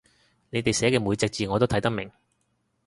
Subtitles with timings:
[0.49, 2.09] 你哋寫嘅每隻字我都睇得明